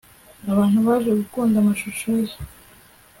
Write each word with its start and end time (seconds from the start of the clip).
abantu 0.51 0.77
baje 0.87 1.09
gukunda 1.19 1.55
amashusho 1.59 2.09
ye 2.25 2.35